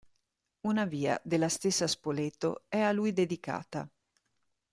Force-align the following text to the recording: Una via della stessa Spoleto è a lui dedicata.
Una 0.61 0.85
via 0.85 1.21
della 1.23 1.47
stessa 1.47 1.85
Spoleto 1.85 2.63
è 2.69 2.79
a 2.79 2.91
lui 2.91 3.13
dedicata. 3.13 3.87